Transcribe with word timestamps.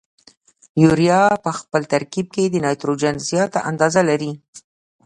یوریا 0.83 1.23
په 1.43 1.51
خپل 1.59 1.81
ترکیب 1.93 2.27
کې 2.35 2.43
د 2.49 2.55
نایتروجن 2.63 3.15
زیاته 3.29 3.59
اندازه 3.69 4.01
لري. 4.09 4.31